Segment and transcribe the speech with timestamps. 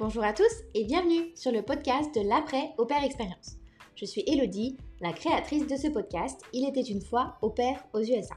[0.00, 3.58] bonjour à tous et bienvenue sur le podcast de l'après au père expérience.
[3.96, 8.00] Je suis Elodie, la créatrice de ce podcast Il était une fois au père aux
[8.00, 8.34] USA.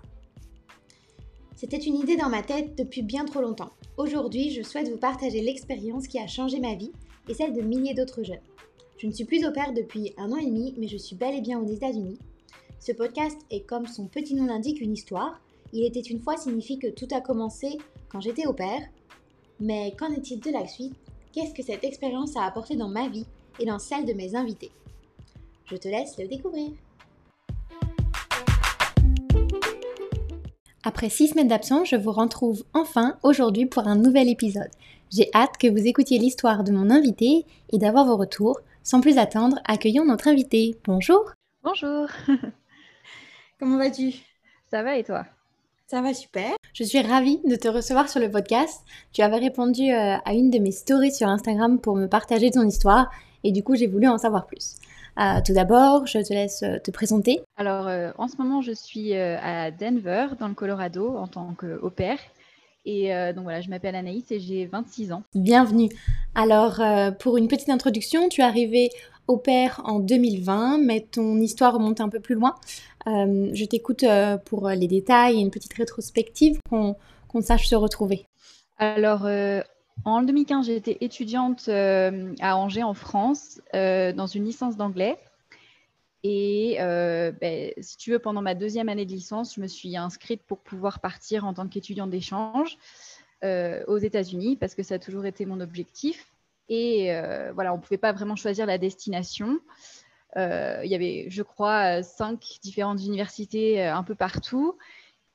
[1.55, 3.71] C'était une idée dans ma tête depuis bien trop longtemps.
[3.95, 6.91] Aujourd'hui, je souhaite vous partager l'expérience qui a changé ma vie
[7.29, 8.43] et celle de milliers d'autres jeunes.
[8.97, 11.33] Je ne suis plus au père depuis un an et demi, mais je suis bel
[11.33, 12.19] et bien aux États-Unis.
[12.81, 15.39] Ce podcast est comme son petit nom l'indique une histoire.
[15.71, 17.77] Il était une fois signifie que tout a commencé
[18.09, 18.81] quand j'étais au père.
[19.61, 20.93] Mais qu'en est-il de la suite?
[21.33, 23.25] Qu'est-ce que cette expérience a apporté dans ma vie
[23.59, 24.69] et dans celle de mes invités
[25.65, 26.69] Je te laisse le découvrir.
[30.83, 34.69] Après six semaines d'absence, je vous retrouve enfin aujourd'hui pour un nouvel épisode.
[35.11, 38.59] J'ai hâte que vous écoutiez l'histoire de mon invité et d'avoir vos retours.
[38.83, 40.77] Sans plus attendre, accueillons notre invité.
[40.85, 41.31] Bonjour
[41.63, 42.09] Bonjour
[43.59, 44.13] Comment vas-tu?
[44.69, 45.25] Ça va et toi?
[45.87, 46.51] Ça va super.
[46.73, 48.83] Je suis ravie de te recevoir sur le podcast.
[49.11, 52.63] Tu avais répondu euh, à une de mes stories sur Instagram pour me partager ton
[52.63, 53.11] histoire
[53.43, 54.77] et du coup j'ai voulu en savoir plus.
[55.19, 57.41] Euh, tout d'abord, je te laisse euh, te présenter.
[57.57, 62.17] Alors en ce moment je suis à Denver dans le Colorado en tant qu'au pair.
[62.85, 65.23] Et donc voilà, je m'appelle Anaïs et j'ai 26 ans.
[65.35, 65.87] Bienvenue.
[66.35, 66.81] Alors,
[67.17, 68.89] pour une petite introduction, tu es arrivée
[69.27, 72.55] au père en 2020, mais ton histoire remonte un peu plus loin.
[73.07, 76.95] Euh, je t'écoute euh, pour les détails et une petite rétrospective qu'on
[77.41, 78.27] sache se retrouver.
[78.77, 79.61] Alors, euh,
[80.05, 85.17] en 2015, j'ai été étudiante à Angers en France dans une licence d'anglais.
[86.23, 90.41] Et ben, si tu veux, pendant ma deuxième année de licence, je me suis inscrite
[90.43, 92.77] pour pouvoir partir en tant qu'étudiante d'échange
[93.43, 96.32] aux États-Unis parce que ça a toujours été mon objectif.
[96.69, 99.59] Et euh, voilà, on ne pouvait pas vraiment choisir la destination.
[100.37, 104.77] Euh, il y avait, je crois, cinq différentes universités euh, un peu partout.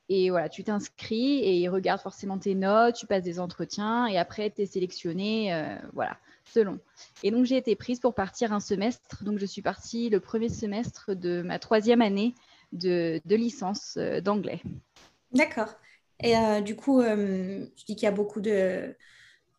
[0.08, 4.16] Et voilà, tu t'inscris et ils regardent forcément tes notes, tu passes des entretiens et
[4.16, 6.78] après tu es sélectionné, voilà, selon.
[7.22, 9.22] Et donc j'ai été prise pour partir un semestre.
[9.22, 12.34] Donc je suis partie le premier semestre de ma troisième année
[12.72, 14.62] de, de licence d'anglais.
[15.32, 15.74] D'accord.
[16.20, 18.96] Et du coup, je dis qu'il y a beaucoup de,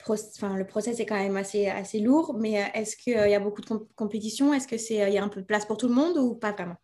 [0.07, 3.39] enfin, le process est quand même assez, assez lourd, mais euh, est-ce qu'il y a
[3.39, 6.17] beaucoup de compétition Est-ce qu'il y a un peu de place pour tout le monde
[6.17, 6.75] ou pas vraiment?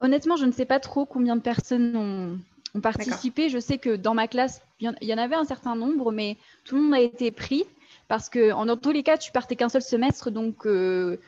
[0.00, 2.38] Honnêtement, je ne sais pas trop combien de personnes ont,
[2.74, 3.48] ont participé.
[3.48, 6.76] Je sais que dans ma classe, il y en avait un certain nombre, mais tout
[6.76, 7.64] le monde a été pris
[8.08, 11.18] parce que en, dans tous les cas, tu partais qu'un seul semestre, donc euh,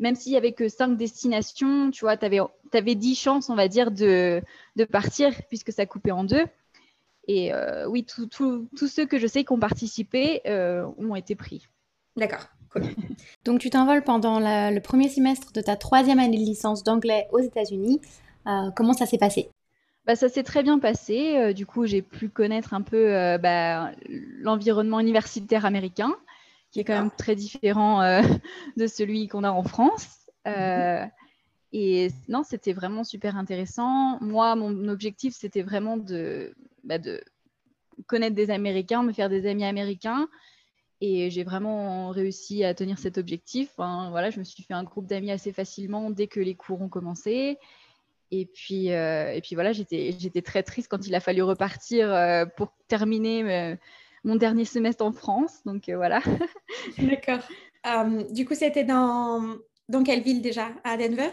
[0.00, 2.40] même s'il y avait que cinq destinations, tu vois, tu avais,
[2.74, 4.42] avais 10 chances, on va dire, de,
[4.76, 6.44] de partir puisque ça coupait en deux.
[7.26, 11.66] Et euh, oui, tous ceux que je sais qui ont participé euh, ont été pris.
[12.16, 12.46] D'accord.
[12.70, 12.84] Cool.
[13.44, 17.40] Donc tu t'envoles pendant le premier semestre de ta troisième année de licence d'anglais aux
[17.40, 18.00] États-Unis.
[18.46, 19.50] Euh, comment ça s'est passé?
[20.04, 21.52] Bah, ça s'est très bien passé.
[21.52, 26.14] du coup, j'ai pu connaître un peu bah, l'environnement universitaire américain,
[26.70, 28.02] qui est quand même très différent
[28.76, 30.28] de celui qu'on a en France.
[31.72, 34.18] Et non, c'était vraiment super intéressant.
[34.20, 36.54] Moi, mon objectif, c'était vraiment de,
[36.86, 37.20] bah, de
[38.06, 40.28] connaître des Américains, me faire des amis américains.
[41.02, 43.70] Et j'ai vraiment réussi à tenir cet objectif.
[43.76, 46.88] voilà, je me suis fait un groupe d'amis assez facilement dès que les cours ont
[46.88, 47.58] commencé.
[48.30, 52.44] Et puis, euh, et puis voilà, j'étais, très triste quand il a fallu repartir euh,
[52.56, 53.76] pour terminer euh,
[54.24, 55.62] mon dernier semestre en France.
[55.64, 56.20] Donc voilà.
[56.98, 57.40] D'accord.
[58.30, 59.56] du coup, c'était dans,
[59.88, 60.70] dans quelle ville déjà?
[60.82, 61.30] À Denver?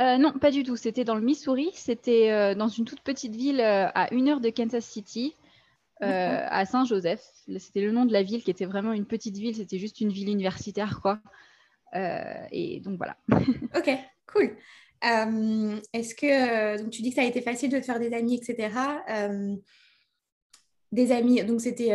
[0.00, 0.76] Euh, non, pas du tout.
[0.76, 1.70] C'était dans le Missouri.
[1.74, 5.34] C'était euh, dans une toute petite ville euh, à une heure de Kansas City,
[6.00, 7.20] à Saint-Joseph.
[7.58, 9.56] C'était le nom de la ville qui était vraiment une petite ville.
[9.56, 11.18] C'était juste une ville universitaire, quoi.
[12.52, 13.16] et donc voilà.
[13.76, 13.90] ok,
[14.32, 14.56] cool.
[15.02, 18.36] Est-ce que donc tu dis que ça a été facile de te faire des amis,
[18.36, 18.68] etc.
[20.92, 21.90] des amis, donc c'était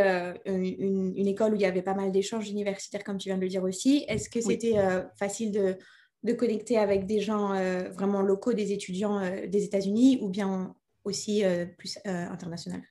[0.45, 3.47] une, école où il y avait pas mal d'échanges universitaires, comme tu viens de le
[3.47, 4.03] dire aussi.
[4.09, 4.75] Est-ce que c'était
[5.17, 5.77] facile de
[6.23, 10.73] de connecter avec des gens euh, vraiment locaux, des étudiants euh, des États-Unis ou bien
[11.03, 12.81] aussi euh, plus international?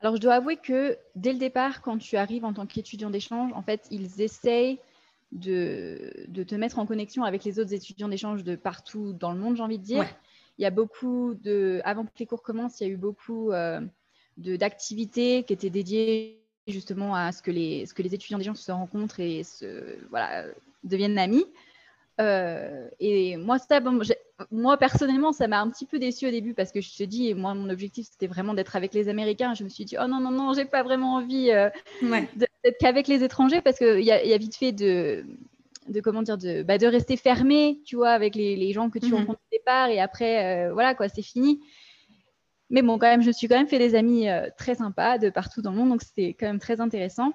[0.00, 3.52] Alors, je dois avouer que dès le départ, quand tu arrives en tant qu'étudiant d'échange,
[3.54, 4.78] en fait, ils essayent
[5.32, 9.38] de, de, te mettre en connexion avec les autres étudiants d'échange de partout dans le
[9.38, 10.06] monde, j'ai envie de dire.
[10.56, 11.80] Il y a beaucoup de.
[11.84, 13.52] Avant que les cours commencent, il y a eu beaucoup
[14.36, 18.72] d'activités qui étaient dédiées justement à ce que les, ce que les étudiants d'échange se
[18.72, 20.46] rencontrent et se, voilà,
[20.84, 21.44] deviennent amis.
[22.20, 23.80] Euh, et moi, ça,
[24.50, 27.34] moi, personnellement, ça m'a un petit peu déçu au début parce que je te dis,
[27.34, 29.54] moi, mon objectif, c'était vraiment d'être avec les Américains.
[29.54, 31.70] Je me suis dit, oh non, non, non, j'ai pas vraiment envie euh,
[32.02, 35.24] d'être qu'avec les étrangers parce qu'il y, y, a vite fait de,
[35.88, 38.98] de comment dire, de, bah, de rester fermé, tu vois, avec les, les gens que
[38.98, 39.14] tu mhm.
[39.14, 41.60] rencontres au départ et après, euh, voilà, quoi, c'est fini.
[42.70, 44.26] Mais bon, quand même, je me suis quand même fait des amis
[44.58, 47.32] très sympas de partout dans le monde, donc c'était quand même très intéressant.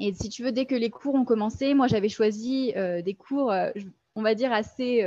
[0.00, 3.54] Et si tu veux, dès que les cours ont commencé, moi j'avais choisi des cours,
[4.16, 5.04] on va dire, assez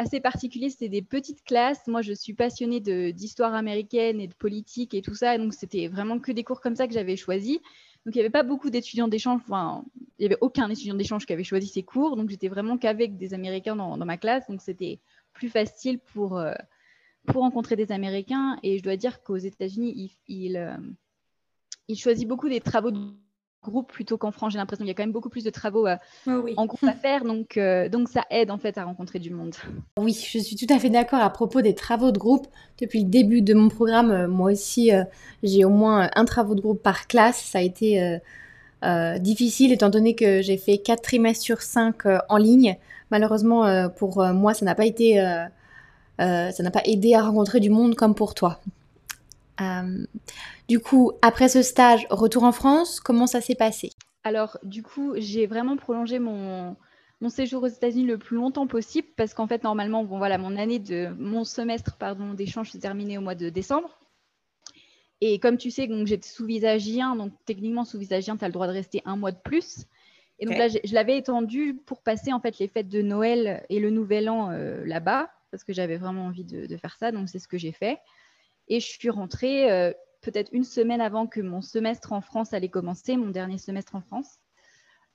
[0.00, 0.70] assez particulier.
[0.70, 1.86] C'était des petites classes.
[1.86, 2.80] Moi, je suis passionnée
[3.12, 5.38] d'histoire américaine et de politique et tout ça.
[5.38, 7.60] Donc, c'était vraiment que des cours comme ça que j'avais choisi.
[8.06, 9.42] Donc, il n'y avait pas beaucoup d'étudiants d'échange.
[9.44, 9.84] Enfin,
[10.18, 12.16] il n'y avait aucun étudiant d'échange qui avait choisi ces cours.
[12.16, 14.46] Donc, j'étais vraiment qu'avec des Américains dans, ma classe.
[14.48, 15.00] Donc, c'était
[15.34, 16.54] plus facile pour, euh,
[17.26, 18.58] pour rencontrer des Américains.
[18.62, 23.00] Et je dois dire qu'aux États-Unis, il, il, euh, choisit beaucoup des travaux de
[23.62, 24.52] groupe plutôt qu'en France.
[24.52, 25.96] J'ai l'impression qu'il y a quand même beaucoup plus de travaux euh,
[26.56, 29.54] en groupe à faire, donc, euh, donc ça aide en fait à rencontrer du monde.
[29.98, 32.46] Oui, je suis tout à fait d'accord à propos des travaux de groupe.
[32.80, 34.90] Depuis le début de mon programme, euh, moi aussi,
[35.42, 37.42] j'ai au moins un travaux de groupe par classe.
[37.42, 38.18] Ça a été
[39.18, 41.96] difficile étant donné que j'ai fait 4 trimestres sur 5
[42.28, 42.76] en ligne.
[43.10, 45.16] Malheureusement, pour moi, ça n'a pas été...
[46.18, 48.60] ça n'a pas aidé à rencontrer du monde comme pour toi.
[49.60, 50.06] Euh,
[50.68, 53.90] du coup, après ce stage, retour en France, comment ça s'est passé?
[54.24, 56.76] Alors, du coup, j'ai vraiment prolongé mon,
[57.20, 60.56] mon séjour aux États-Unis le plus longtemps possible parce qu'en fait, normalement, bon, voilà, mon
[60.56, 63.98] année de mon semestre pardon d'échange s'est terminé au mois de décembre.
[65.20, 68.44] Et comme tu sais, donc j'étais sous visa J1, donc techniquement sous visa J1, tu
[68.44, 69.84] as le droit de rester un mois de plus.
[70.38, 73.78] Et donc là, je l'avais étendu pour passer en fait les fêtes de Noël et
[73.78, 77.12] le Nouvel An euh, là-bas parce que j'avais vraiment envie de, de faire ça.
[77.12, 77.98] Donc c'est ce que j'ai fait.
[78.70, 82.68] Et je suis rentrée euh, peut-être une semaine avant que mon semestre en France allait
[82.68, 84.38] commencer, mon dernier semestre en France.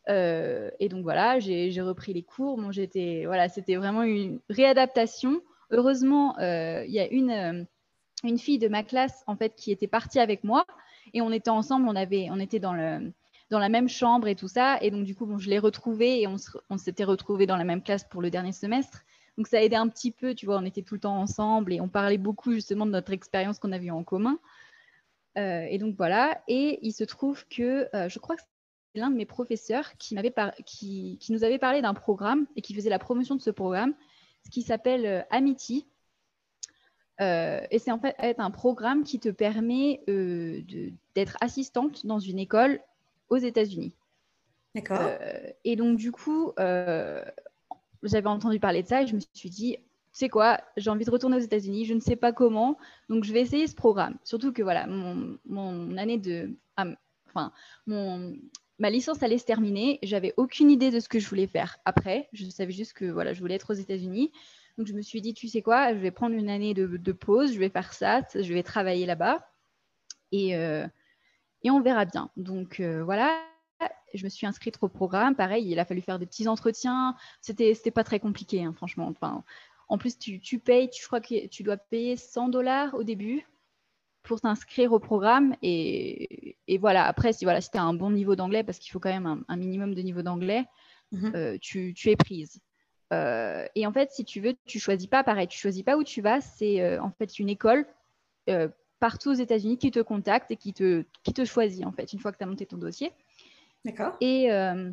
[0.10, 2.57] Euh, et donc voilà, j'ai repris les cours.
[2.57, 2.69] Bon,
[3.25, 5.42] voilà, c'était vraiment une réadaptation.
[5.72, 7.66] Heureusement, euh, il y a une,
[8.24, 10.66] une fille de ma classe en fait qui était partie avec moi
[11.13, 11.88] et on était ensemble.
[11.88, 13.12] On avait, on était dans le
[13.51, 14.78] dans la même chambre et tout ça.
[14.81, 17.81] Et donc, du coup, bon, je l'ai retrouvée et on s'était retrouvés dans la même
[17.81, 19.04] classe pour le dernier semestre.
[19.38, 21.74] Donc ça a aidé un petit peu, tu vois, on était tout le temps ensemble
[21.74, 24.40] et on parlait beaucoup justement de notre expérience qu'on avait en commun.
[25.38, 28.42] Euh, et donc voilà, et il se trouve que euh, je crois que
[28.94, 30.16] c'est l'un de mes professeurs qui,
[30.66, 33.94] qui, qui, nous avait parlé d'un programme et qui faisait la promotion de ce programme,
[34.46, 35.86] ce qui s'appelle euh, Amity.
[37.20, 42.80] et c'est en fait un programme qui te permet d'être assistante dans une école
[43.28, 43.94] aux États-Unis.
[44.74, 45.10] D'accord.
[45.64, 46.54] et donc, du coup,
[48.03, 49.77] j'avais entendu parler de ça et je me suis dit,
[50.12, 52.77] c'est quoi, j'ai envie de retourner aux États-Unis, je ne sais pas comment,
[53.09, 54.18] donc je vais essayer ce programme.
[54.24, 56.86] Surtout que voilà, mon, année de, ah,
[57.27, 57.51] enfin,
[57.86, 62.30] ma licence allait se terminer, j'avais aucune idée de ce que je voulais faire après.
[62.31, 64.31] Je savais juste que voilà, je voulais être aux États-Unis.
[64.77, 67.53] Donc je me suis dit, tu sais quoi, je vais prendre une année de, pause,
[67.53, 69.48] je vais faire ça, je vais travailler là-bas
[70.31, 70.88] et, euh,
[71.65, 72.30] on verra bien.
[72.38, 73.38] Donc euh, voilà,
[74.13, 75.36] je me suis inscrite au programme.
[75.36, 77.16] Pareil, il a fallu faire des petits entretiens.
[77.42, 79.07] C'était, c'était pas très compliqué, hein, franchement.
[79.07, 79.44] Enfin,
[79.88, 83.04] en plus, tu, tu, payes, tu, je crois que tu dois payer 100 dollars au
[83.04, 83.45] début
[84.24, 85.56] pour t'inscrire au programme.
[85.62, 88.92] Et, et, voilà, après, si, voilà, si tu as un bon niveau d'anglais, parce qu'il
[88.92, 90.66] faut quand même un, minimum de niveau d'anglais,
[91.12, 91.31] mhm.
[91.36, 92.60] euh, tu, tu, es prise.
[93.13, 96.04] Euh, et en fait, si tu veux, tu choisis pas, pareil, tu choisis pas où
[96.04, 96.42] tu vas.
[96.42, 97.86] C'est euh, en fait une école
[99.00, 102.19] partout aux États-Unis qui te contacte et qui te, qui te choisit, en fait, une
[102.19, 103.12] fois que tu as monté ton dossier.
[103.86, 104.18] D'accord.
[104.22, 104.92] Euh,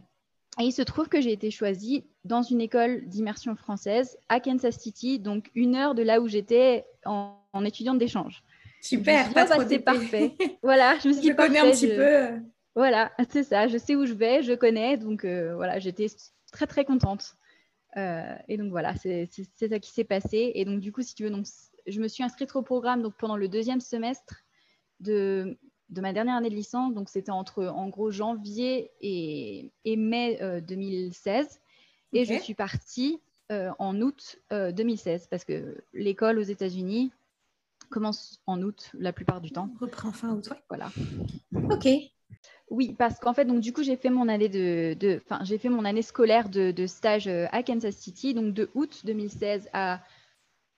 [0.61, 4.79] et, il se trouve que j'ai été choisie dans une école d'immersion française à Kansas
[4.79, 7.35] City, donc une heure de là où j'étais en,
[7.65, 8.44] étudiante d'échange.
[8.81, 10.35] Super, pas oh, bah, c'est parfait.
[10.62, 12.41] voilà, je me suis dit, je connais un petit peu.
[12.75, 16.06] Voilà, c'est ça, je sais où je vais, je connais, donc euh, voilà, j'étais
[16.53, 17.37] très très contente.
[17.96, 20.53] Euh, et donc voilà, c'est ça qui s'est passé.
[20.55, 21.46] Et donc du coup, si tu veux, donc,
[21.87, 24.43] je me suis inscrite au programme donc, pendant le deuxième semestre
[25.01, 25.58] de
[25.93, 31.46] de ma dernière année de licence, donc c'était entre en gros janvier et, mai 2016.
[31.46, 33.20] Euh, et je suis partie
[33.51, 37.13] euh, en août 2016 euh, parce que l'école aux États-Unis
[37.91, 39.69] commence en août la plupart du temps.
[39.81, 40.91] Reprend fin août, Voilà.
[41.70, 41.89] Ok.
[42.70, 45.69] Oui, parce qu'en fait, donc du coup, j'ai fait mon année de, enfin, j'ai fait
[45.69, 50.01] mon année scolaire de, stage à Kansas City, donc de août 2016 à,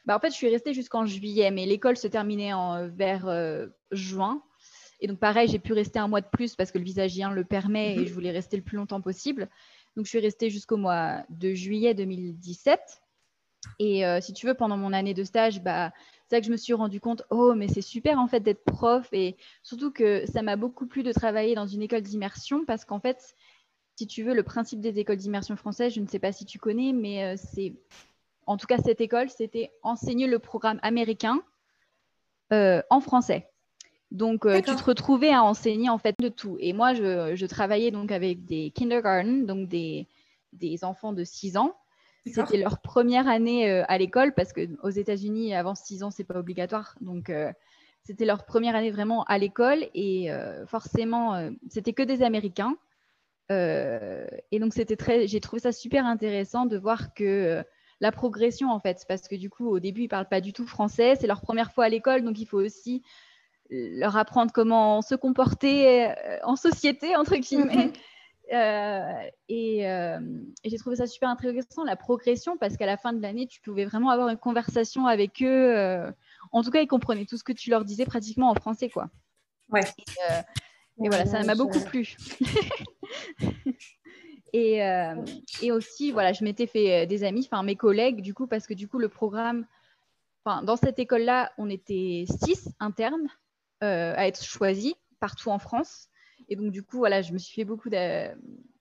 [0.04, 3.28] bah, en fait, je suis restée jusqu'en juillet, mais l'école se terminait en, vers
[3.92, 4.42] juin.
[5.00, 7.32] Et donc, pareil, j'ai pu rester un mois de plus parce que le visa J1
[7.32, 8.06] le permet et mhm.
[8.06, 9.48] je voulais rester le plus longtemps possible.
[9.96, 13.02] Donc, je suis restée jusqu'au mois de juillet 2017.
[13.78, 15.92] Et euh, si tu veux, pendant mon année de stage, bah,
[16.28, 18.64] c'est là que je me suis rendu compte, oh, mais c'est super en fait d'être
[18.64, 19.08] prof.
[19.12, 23.00] Et surtout que ça m'a beaucoup plu de travailler dans une école d'immersion parce qu'en
[23.00, 23.34] fait,
[23.96, 26.58] si tu veux, le principe des écoles d'immersion françaises, je ne sais pas si tu
[26.58, 27.74] connais, mais euh, c'est,
[28.46, 31.40] en tout cas, cette école, c'était enseigner le programme américain
[32.52, 33.48] euh, en français.
[34.14, 36.56] Donc, euh, tu te retrouvais à enseigner en fait de tout.
[36.60, 40.06] Et moi, je, travaillais donc avec des kindergarten, donc des,
[40.82, 41.76] enfants de 6 ans.
[42.24, 46.38] C'était leur première année euh, à l'école parce qu'aux États-Unis, avant 6 ans, c'est pas
[46.38, 46.94] obligatoire.
[47.00, 47.52] Donc, euh,
[48.04, 50.28] c'était leur première année vraiment à l'école et
[50.66, 52.76] forcément, c'était que des Américains.
[53.50, 57.64] et donc, c'était très, j'ai trouvé ça super intéressant de voir que
[58.00, 60.52] la progression, en fait, parce que du coup, au début, ils ne parlent pas du
[60.52, 63.02] tout français, c'est leur première fois à l'école, donc il faut aussi
[63.70, 67.92] leur apprendre comment se comporter en société, entre guillemets.
[68.52, 70.20] Euh, et, euh,
[70.62, 73.60] et j'ai trouvé ça super intéressant, la progression, parce qu'à la fin de l'année, tu
[73.60, 75.76] pouvais vraiment avoir une conversation avec eux.
[75.76, 76.10] Euh,
[76.52, 79.08] en tout cas, ils comprenaient tout ce que tu leur disais pratiquement en français, quoi.
[79.70, 79.84] Ouais.
[81.02, 82.16] Et, voilà, ça m'a beaucoup plu.
[84.52, 84.78] et,
[85.62, 88.74] et, aussi, voilà, je m'étais fait des amis, enfin mes collègues, du coup, parce que
[88.74, 89.66] du coup, le programme,
[90.44, 93.28] enfin, dans cette école-là, on était six internes
[93.80, 96.08] à être choisis partout en France.
[96.48, 98.28] Et donc, du coup, voilà, je me suis fait beaucoup de...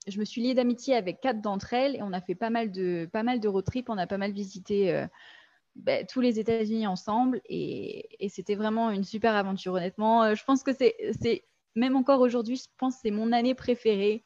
[0.06, 2.72] Je me suis liée d'amitié avec quatre d'entre elles et on a fait pas mal
[2.72, 3.90] de, pas mal de road trips.
[3.90, 5.08] On a pas mal visité euh,
[5.76, 10.24] ben, tous les États-Unis ensemble et, c'était vraiment une super aventure, honnêtement.
[10.24, 11.46] Euh, je pense que c'est,
[11.76, 14.26] même encore aujourd'hui, je pense que c'est mon année préférée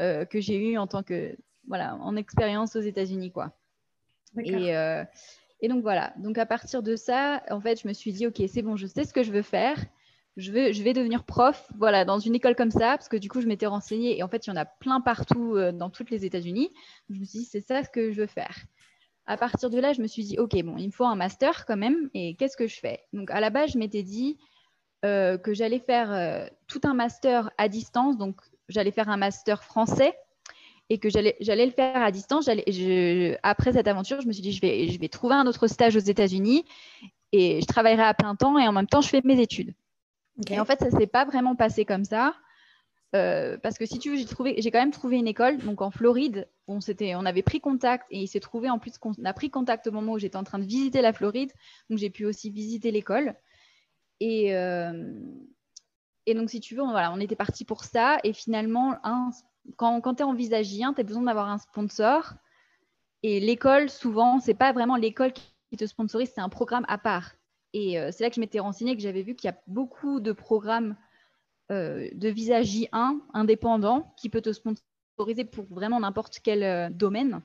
[0.00, 1.36] euh, que j'ai eue en tant que,
[1.68, 3.52] voilà, en expérience aux États-Unis, quoi.
[4.44, 4.74] Et,
[5.60, 6.12] et donc, voilà.
[6.16, 8.88] Donc, à partir de ça, en fait, je me suis dit, OK, c'est bon, je
[8.88, 9.76] sais ce que je veux faire
[10.36, 13.46] je vais, devenir prof, voilà, dans une école comme ça, parce que du coup, je
[13.46, 16.24] m'étais renseignée et en fait, il y en a plein partout euh, dans toutes les
[16.24, 16.72] États-Unis.
[17.10, 18.56] Je me suis dit, c'est ça ce que je veux faire.
[19.26, 21.66] À partir de là, je me suis dit, OK, bon, il me faut un master
[21.66, 23.00] quand même, et qu'est-ce que je fais?
[23.12, 24.38] Donc, à la base, je m'étais dit
[25.04, 29.62] euh, que j'allais faire euh, tout un master à distance, donc j'allais faire un master
[29.62, 30.14] français
[30.88, 32.48] et que j'allais, le faire à distance.
[33.42, 36.64] Après cette aventure, je me suis dit, je vais trouver un autre stage aux États-Unis
[37.32, 39.74] et je travaillerai à plein temps et en même temps, je fais mes études.
[40.50, 42.34] Et en fait, ça ne s'est pas vraiment passé comme ça.
[43.14, 46.48] Euh, parce que si tu veux, j'ai quand même trouvé une école, donc en Floride,
[46.66, 49.86] on, on avait pris contact et il s'est trouvé en plus qu'on a pris contact
[49.86, 51.52] au moment où j'étais en train de visiter la Floride,
[51.90, 53.34] donc j'ai pu aussi visiter l'école.
[54.20, 55.12] Et, euh,
[56.26, 58.18] donc, si tu veux, on, voilà, on était parti pour ça.
[58.24, 58.96] Et finalement,
[59.76, 62.34] quand, quand tu es en visa J1, tu as besoin d'avoir un sponsor.
[63.22, 67.32] Et l'école, souvent, c'est pas vraiment l'école qui te sponsorise, c'est un programme à part.
[67.72, 70.20] Et euh, c'est là que je m'étais renseignée, que j'avais vu qu'il y a beaucoup
[70.20, 70.96] de programmes
[71.70, 77.42] euh, de visa J1 indépendants qui peut te sponsoriser pour vraiment n'importe quel euh, domaine.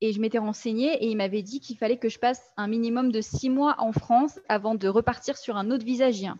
[0.00, 3.12] Et je m'étais renseignée et il m'avait dit qu'il fallait que je passe un minimum
[3.12, 6.36] de six mois en France avant de repartir sur un autre visa J1.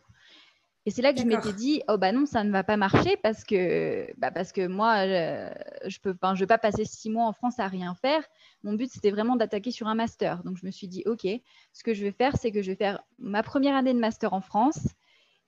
[0.84, 3.16] Et c'est là que je m'étais dit, oh bah non, ça ne va pas marcher
[3.22, 7.32] parce que, bah parce que moi, je peux, je vais pas passer six mois en
[7.32, 8.24] France à rien faire.
[8.64, 10.42] Mon but, c'était vraiment d'attaquer sur un master.
[10.42, 11.24] Donc, je me suis dit, OK,
[11.72, 14.32] ce que je vais faire, c'est que je vais faire ma première année de master
[14.32, 14.80] en France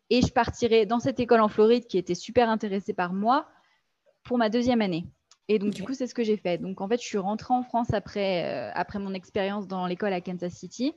[0.09, 3.49] et je partirai dans cette école en Floride qui était super intéressée par moi
[4.23, 5.05] pour ma deuxième année.
[5.49, 6.59] Et donc, du coup, c'est ce que j'ai fait.
[6.59, 10.13] Donc, en fait, je suis rentrée en France après, euh, après mon expérience dans l'école
[10.13, 10.95] à Kansas City.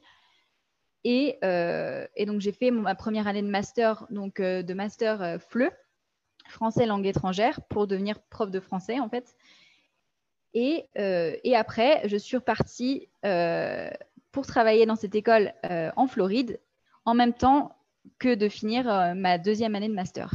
[1.44, 5.38] Euh, et, donc, j'ai fait ma première année de master, donc euh, de master euh,
[5.40, 5.72] FLE,
[6.48, 9.36] français langue étrangère, pour devenir prof de français, en fait.
[10.54, 10.86] Et,
[11.56, 13.10] après, je suis repartie
[14.32, 15.54] pour travailler dans cette école
[15.96, 16.60] en Floride,
[17.06, 17.76] en même temps
[18.18, 20.34] que de finir ma deuxième année de master.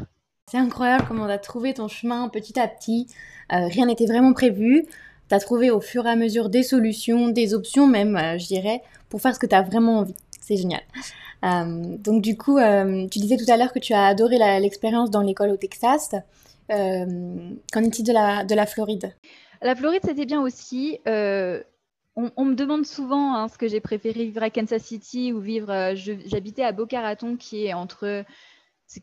[0.49, 3.09] C'est incroyable comment tu as trouvé ton chemin petit à petit.
[3.49, 4.85] rien n'était vraiment prévu.
[5.29, 8.83] Tu as trouvé au fur et à mesure des solutions, des options même, je dirais,
[9.09, 10.15] pour faire ce que tu as vraiment envie.
[10.43, 10.83] C'est génial.
[11.45, 15.11] Euh, donc du coup, euh, tu disais tout à l'heure que tu as adoré l'expérience
[15.11, 16.15] dans l'école au Texas.
[16.71, 19.15] Euh, qu'en est-il de la, de la Floride?
[19.63, 20.99] La Floride, c'était bien aussi.
[22.15, 25.95] On, me demande souvent hein, ce que j'ai préféré vivre à Kansas City ou vivre.
[25.95, 28.25] J'habitais à Boca Raton, qui est entre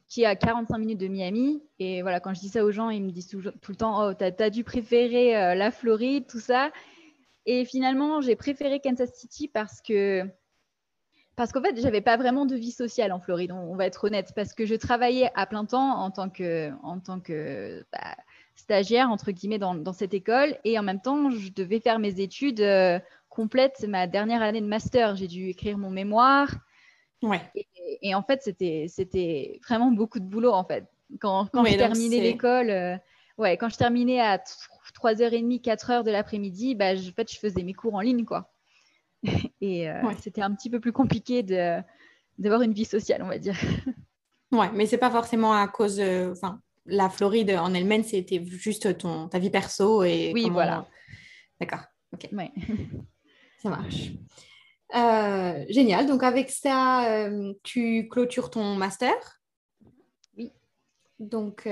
[0.08, 1.64] qui est à 45 minutes de Miami.
[1.80, 4.14] Et voilà, quand je dis ça aux gens, ils me disent tout, le temps Oh,
[4.14, 6.72] t'as as dû préférer la Floride, tout ça.
[7.46, 10.30] Et finalement, j'ai préféré Kansas City parce que
[11.40, 14.34] parce qu'en fait, j'avais pas vraiment de vie sociale en Floride, on, va être honnête,
[14.36, 18.18] parce que je travaillais à plein temps en tant que, en tant que bah,
[18.58, 20.58] stagiaire, entre guillemets, dans, cette école.
[20.66, 24.68] Et en même temps, je devais faire mes études euh, complètes, ma dernière année de
[24.68, 25.16] master.
[25.16, 26.50] J'ai dû écrire mon mémoire.
[27.22, 27.40] Ouais.
[28.02, 30.90] Et, en fait, c'était vraiment beaucoup de boulot, en fait.
[31.22, 32.98] Quand, quand je terminais l'école, euh,
[33.38, 34.40] ouais, quand je terminais à
[34.94, 38.52] 3h30, 4h de l'après-midi, bah, en fait, je faisais mes cours en ligne, quoi.
[39.62, 43.58] Et euh, c'était un petit peu plus compliqué d'avoir une vie sociale, on va dire.
[44.52, 46.02] Ouais, mais c'est pas forcément à cause.
[46.02, 50.32] Enfin, la Floride en elle-même, c'était juste ton, ta vie perso et.
[50.34, 50.88] Oui, voilà.
[51.60, 51.82] D'accord.
[52.12, 52.28] Ok.
[52.32, 52.52] Ouais.
[53.62, 54.10] ça marche.
[54.96, 56.08] Euh, génial.
[56.08, 59.14] Donc, avec ça, euh, tu clôtures ton master?
[60.36, 60.52] Oui.
[61.20, 61.70] Donc,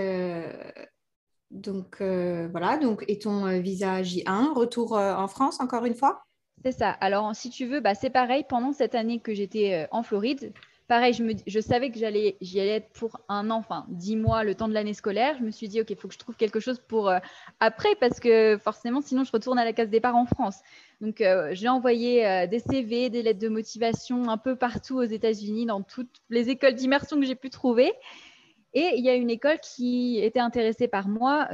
[1.50, 2.77] donc voilà.
[2.77, 6.27] Donc, et ton visa J1, retour en France encore une fois?
[6.64, 6.90] C'est ça.
[6.90, 8.44] Alors, si tu veux, bah, c'est pareil.
[8.48, 10.54] Pendant cette année que j'étais euh, en Floride,
[10.88, 14.56] pareil, je, savais que j'allais, j'y allais être pour un an, enfin dix mois, le
[14.56, 15.36] temps de l'année scolaire.
[15.40, 17.20] Je me suis dit, ok, il faut que je trouve quelque chose pour euh,
[17.60, 20.60] après, parce que forcément, sinon, je retourne à la case départ en France.
[21.00, 25.68] Donc, euh, j'ai envoyé des CV, des lettres de motivation un peu partout aux États-Unis,
[25.68, 27.94] dans toutes les écoles d'immersion que j'ai pu trouver.
[28.74, 31.48] Et il y a une école qui était intéressée par moi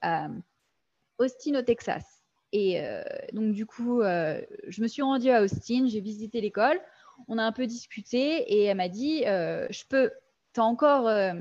[0.00, 0.28] à
[1.18, 2.13] Austin, au Texas.
[2.56, 2.80] Et
[3.32, 6.80] donc, du coup, je me suis rendue à Austin, j'ai visité l'école
[7.28, 8.18] on a un peu discuté
[8.52, 10.10] et elle m'a dit euh, Je peux,
[10.52, 11.34] tu es encore euh,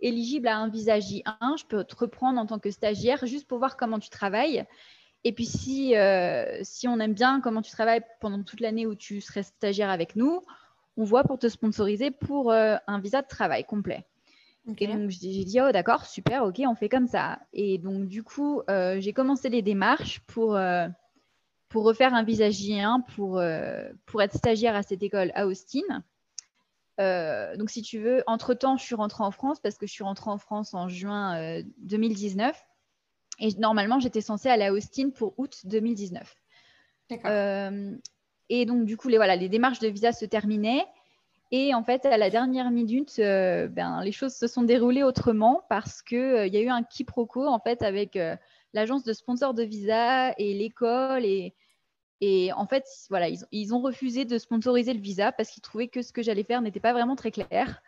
[0.00, 3.58] éligible à un visa J1, je peux te reprendre en tant que stagiaire juste pour
[3.58, 4.64] voir comment tu travailles.
[5.24, 8.94] Et puis, si, euh, si on aime bien comment tu travailles pendant toute l'année où
[8.94, 10.42] tu serais stagiaire avec nous,
[10.96, 14.06] on voit pour te sponsoriser pour un visa de travail complet.
[14.78, 17.38] Et donc, j'ai dit, oh d'accord, super, ok, on fait comme ça.
[17.52, 20.56] Et donc, du coup, j'ai commencé les démarches pour
[21.68, 26.04] pour refaire un visage J1 pour, euh, pour être stagiaire à cette école à Austin.
[27.00, 30.04] Euh, donc, si tu veux, entre-temps, je suis rentrée en France parce que je suis
[30.04, 32.48] rentrée en France en juin 2019.
[32.48, 32.52] Euh,
[33.38, 36.34] et normalement, j'étais censée aller à Austin pour août 2019.
[38.48, 40.86] et donc, du coup, les, voilà, les démarches de visa se terminaient.
[41.52, 46.02] Et en fait, à la dernière minute, ben, les choses se sont déroulées autrement parce
[46.02, 48.18] qu'il y a eu un quiproquo en fait, avec
[48.72, 51.24] l'agence de sponsor de visa et l'école.
[51.24, 51.54] Et,
[52.20, 56.02] et en fait, voilà, ils, ont refusé de sponsoriser le visa parce qu'ils trouvaient que
[56.02, 57.82] ce que j'allais faire n'était pas vraiment très clair.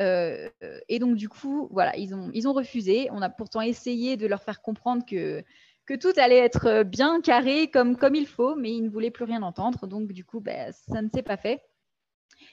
[0.00, 0.48] Euh,
[0.88, 3.08] et donc, du coup, voilà, ils ont, ils ont refusé.
[3.12, 5.42] On a pourtant essayé de leur faire comprendre que,
[5.86, 9.24] que tout allait être bien carré comme, comme il faut, mais ils ne voulaient plus
[9.24, 9.86] rien entendre.
[9.86, 11.62] Donc, du coup, ben, ça ne s'est pas fait.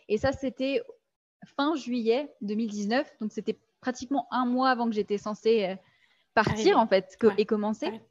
[0.08, 0.82] Et ça, c'était
[1.58, 3.08] fin juillet 2019.
[3.22, 5.76] Donc, c'était pratiquement un mois avant que j'étais censée euh,
[6.34, 8.02] partir en fait et commencer.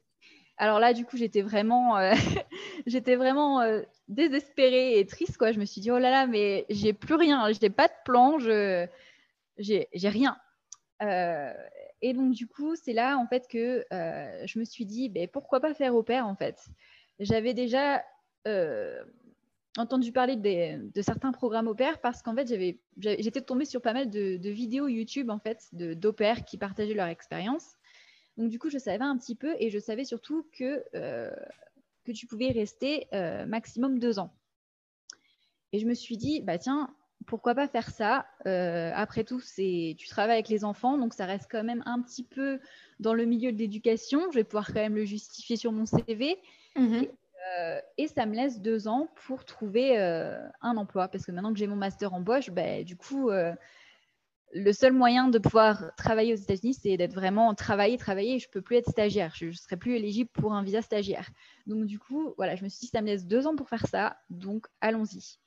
[0.57, 2.11] Alors là, du coup, j'étais vraiment, euh,
[2.85, 5.53] j'étais vraiment euh, désespérée et triste quoi.
[5.53, 8.39] Je me suis dit oh là là, mais j'ai plus rien, j'ai pas de plan,
[8.39, 8.85] je,
[9.57, 10.37] j'ai, rien.
[11.01, 11.53] Euh,
[12.01, 15.61] et donc du coup, c'est là en fait que je me suis dit, ben, pourquoi
[15.61, 16.59] pas faire au pair en fait.
[17.19, 18.03] J'avais déjà
[19.77, 23.93] entendu parler de certains programmes au pair parce qu'en fait, j'avais, j'étais tombée sur pas
[23.93, 27.75] mal de, vidéos YouTube en fait de d'au pair qui partageaient leur expérience.
[28.37, 31.29] Donc, du coup, je savais un petit peu et je savais surtout que, euh,
[32.05, 34.33] que tu pouvais rester euh, maximum deux ans.
[35.71, 36.95] Et je me suis dit, bah tiens,
[37.27, 38.25] pourquoi pas faire ça?
[38.47, 42.01] Euh, Après tout, c'est tu travailles avec les enfants, donc ça reste quand même un
[42.01, 42.59] petit peu
[42.99, 44.31] dans le milieu de l'éducation.
[44.31, 46.39] Je vais pouvoir quand même le justifier sur mon CV.
[47.39, 47.81] Mhm.
[47.97, 51.07] Et, ça me laisse deux ans pour trouver un emploi.
[51.07, 53.29] Parce que maintenant que j'ai mon master en Bosch, bah, du coup,
[54.53, 58.39] le seul moyen de pouvoir travailler aux États-Unis, c'est d'être vraiment travailler, travailler.
[58.39, 59.33] je ne peux plus être stagiaire.
[59.35, 61.29] Je ne serai plus éligible pour un visa stagiaire.
[61.67, 63.85] Donc, du coup, voilà, je me suis dit, ça me laisse deux ans pour faire
[63.87, 64.17] ça.
[64.29, 65.37] Donc, allons-y.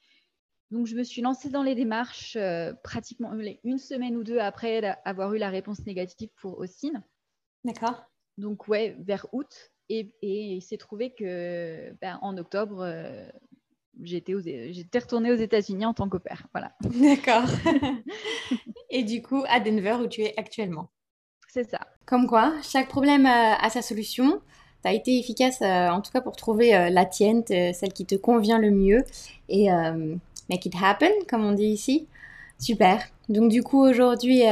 [0.71, 3.33] Donc, je me suis lancée dans les démarches euh, pratiquement
[3.65, 7.03] une semaine ou deux après avoir eu la réponse négative pour Austin.
[7.65, 8.05] D'accord.
[8.39, 9.72] Donc, ouais, vers août.
[9.93, 13.29] Et, il s'est trouvé que ben, en octobre, euh,
[14.03, 16.47] j'étais, retournée aux États-Unis en tant qu'opère.
[16.53, 16.73] Voilà.
[16.81, 17.45] D'accord.
[18.91, 20.89] Et du coup, à Denver, où tu es actuellement.
[21.49, 21.81] C'est ça.
[22.07, 24.41] Comme quoi, chaque problème a, sa solution.
[24.83, 28.07] Tu as été efficace, euh, en tout cas, pour trouver euh, la tienne, celle qui
[28.07, 29.05] te convient le mieux.
[29.51, 30.17] Et euh,
[30.49, 32.09] make it happen, comme on dit ici.
[32.59, 33.03] Super.
[33.29, 34.43] Donc, du coup, aujourd'hui,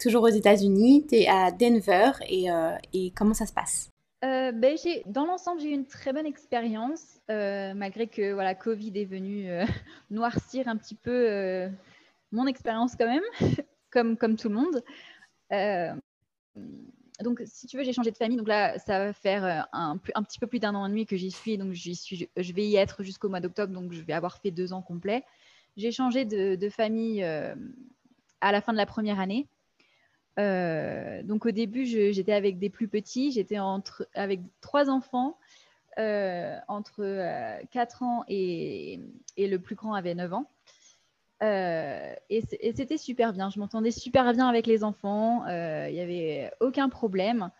[0.00, 2.12] toujours aux États-Unis, tu es à Denver.
[2.28, 2.46] Et,
[2.92, 3.93] et comment ça se passe?
[4.24, 7.20] Ben, dans l'ensemble, j'ai eu une très bonne expérience.
[7.30, 9.64] Euh, malgré que voilà, Covid est venu euh,
[10.10, 11.70] noircir un petit peu euh,
[12.32, 13.22] mon expérience quand même,
[13.90, 14.82] comme, tout le monde.
[17.20, 18.36] donc, si tu veux, j'ai changé de famille.
[18.36, 21.30] Donc là, ça va faire un, petit peu plus d'un an et demi que j'y
[21.30, 21.56] suis.
[21.56, 23.72] Donc, je vais y être jusqu'au mois d'octobre.
[23.72, 25.24] Donc, je vais avoir fait deux ans complets.
[25.76, 29.48] J'ai changé de famille à la fin de la première année.
[30.36, 33.58] Donc au début, j'étais avec des plus petits, j'étais
[34.14, 35.36] avec trois enfants
[35.98, 37.04] euh, entre
[37.70, 39.00] 4 euh, ans et,
[39.38, 40.50] le plus grand avait 9 ans.
[41.42, 42.42] Euh, et
[42.74, 43.50] c'était super bien.
[43.50, 45.46] Je m'entendais super bien avec les enfants.
[45.46, 47.50] Il n'y avait aucun problème.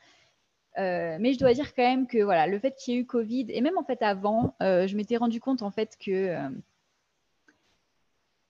[0.76, 3.46] mais je dois dire quand même que voilà, le fait qu'il y ait eu Covid,
[3.50, 6.36] et même en fait avant, je m'étais rendu compte en fait que,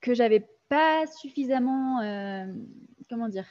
[0.00, 1.98] que j'avais pas suffisamment,
[3.10, 3.46] comment dire,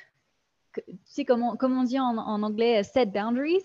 [0.82, 3.64] tu sais comment, comment on dit en, en anglais, set boundaries.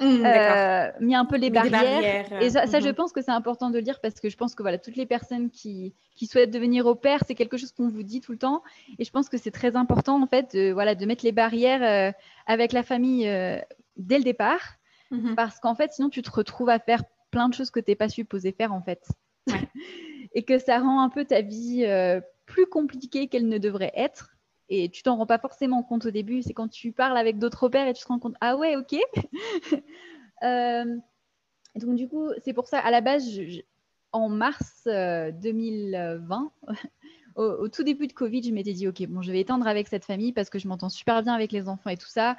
[0.00, 2.40] Mmh, euh, mis un peu les barrières.
[2.40, 2.92] Et ça, je mmh.
[2.92, 5.06] pense que c'est important de le dire parce que je pense que voilà, toutes les
[5.06, 8.38] personnes qui, qui souhaitent devenir au pair, c'est quelque chose qu'on vous dit tout le
[8.38, 8.62] temps.
[8.98, 11.82] Et je pense que c'est très important en fait de, voilà, de mettre les barrières
[11.82, 12.12] euh,
[12.46, 13.58] avec la famille euh,
[13.96, 14.74] dès le départ.
[15.10, 17.90] Mmh parce qu'en fait, sinon, tu te retrouves à faire plein de choses que tu
[17.90, 19.08] n'es pas supposé faire en fait.
[20.34, 21.86] et que ça rend un peu ta vie
[22.44, 24.36] plus compliquée qu'elle ne devrait être.
[24.70, 26.42] Et tu t'en rends pas forcément compte au début.
[26.42, 28.96] C'est quand tu parles avec d'autres pères et tu te rends compte, ah ouais, ok.
[30.44, 30.96] Euh,
[31.74, 33.28] donc du coup, c'est pour ça, à la base,
[34.12, 36.74] en mars 2020, euh,
[37.34, 40.04] au, tout début de Covid, je m'étais dit, ok, bon, je vais étendre avec cette
[40.04, 42.36] famille parce que je m'entends super bien avec les enfants et tout ça.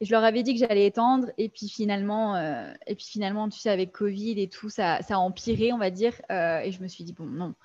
[0.00, 1.26] Et je leur avais dit que j'allais étendre.
[1.38, 5.16] Et puis finalement, euh, et puis finalement, tu sais, avec Covid et tout, ça, ça
[5.16, 6.14] a empiré, on va dire.
[6.30, 7.56] et je me suis dit, bon, non.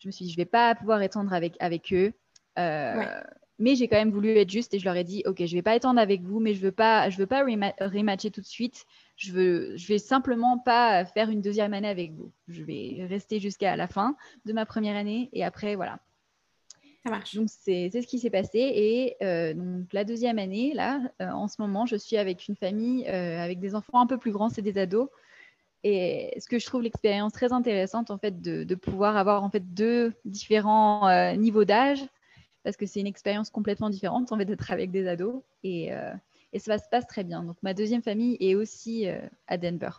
[0.00, 2.12] Je me suis dit, je vais pas pouvoir étendre avec, avec eux.
[2.58, 3.20] Euh,
[3.58, 5.62] mais j'ai quand même voulu être juste et je leur ai dit, ok, je vais
[5.62, 8.84] pas étendre avec vous, mais je veux pas, je veux pas rematcher tout de suite.
[9.16, 12.32] Je veux, je vais simplement pas faire une deuxième année avec vous.
[12.48, 14.14] Je vais rester jusqu'à la fin
[14.44, 15.98] de ma première année et après, voilà.
[17.04, 17.34] Ça marche.
[17.34, 21.48] Donc c'est ce qui s'est passé et euh, donc la deuxième année, là, euh, en
[21.48, 24.62] ce moment, je suis avec une famille avec des enfants un peu plus grands, c'est
[24.62, 25.08] des ados.
[25.82, 29.50] Et ce que je trouve l'expérience très intéressante, en fait, de, de, pouvoir avoir en
[29.50, 32.04] fait deux différents niveaux d'âge
[32.66, 36.12] parce que c'est une expérience complètement différente en fait d'être avec des ados et, euh,
[36.52, 37.44] et, ça se passe très bien.
[37.44, 39.90] Donc ma deuxième famille est aussi euh, à Denver.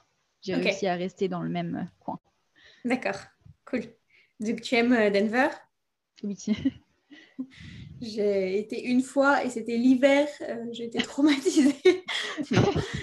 [0.41, 2.19] J'ai réussi à rester dans le même euh, coin.
[2.84, 3.21] D'accord,
[3.63, 3.84] cool.
[4.41, 5.47] Donc tu aimes Denver?
[6.23, 6.36] Oui.
[8.01, 10.27] J'ai été une fois et c'était l'hiver,
[10.71, 11.75] j'ai été traumatisée.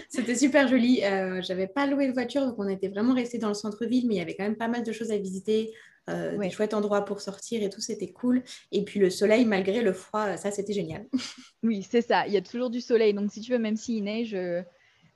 [0.08, 1.00] c'était super joli.
[1.40, 4.18] J'avais pas loué de voiture, donc on était vraiment resté dans le centre-ville, mais il
[4.18, 5.72] y avait quand même pas mal de choses à visiter.
[6.10, 8.42] Euh, des chouettes endroits pour sortir et tout, c'était cool.
[8.72, 11.06] Et puis le soleil, malgré le froid, ça, c'était génial.
[11.62, 12.26] oui, c'est ça.
[12.26, 13.14] Il y a toujours du soleil.
[13.14, 14.62] Donc, si tu veux, même s'il neige, euh,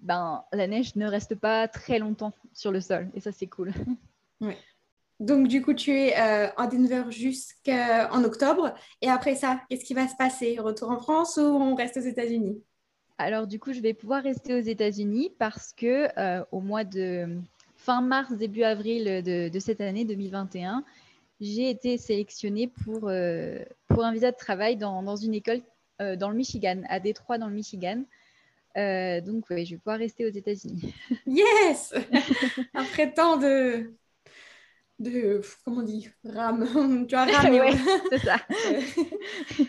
[0.00, 3.10] ben, la neige ne reste pas très longtemps sur le sol.
[3.14, 3.72] Et ça, c'est cool.
[5.20, 8.74] Donc, du coup, tu es euh, en Denver jusqu'en octobre.
[9.02, 10.58] Et après ça, qu'est-ce qui va se passer?
[10.58, 12.62] Retour en France ou on reste aux États-Unis?
[13.18, 16.08] Alors, du coup, je vais pouvoir rester aux États-Unis parce que
[16.52, 17.40] au mois de
[17.76, 20.84] fin mars, début avril de, cette année 2021,
[21.40, 25.60] j'ai été sélectionnée pour, euh, pour un visa de travail dans, une école
[26.00, 28.02] euh, dans le Michigan, à Détroit dans le Michigan.
[28.76, 30.94] Euh, donc, oui, je vais pouvoir rester aux États-Unis.
[31.26, 31.94] Yes
[32.74, 33.92] Après tant de,
[34.98, 37.06] de comment on dit, rame.
[37.08, 37.60] tu as ramé.
[37.60, 37.76] ouais,
[38.10, 38.36] c'est ça.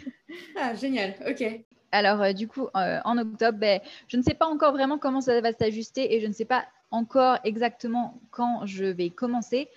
[0.58, 1.62] ah, génial, ok.
[1.92, 5.54] Alors, du coup, en octobre, ben, je ne sais pas encore vraiment comment ça va
[5.54, 9.70] s'ajuster et je ne sais pas encore exactement quand je vais commencer.